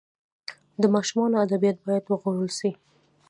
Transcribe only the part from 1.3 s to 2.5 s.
ادبیات باید وغوړول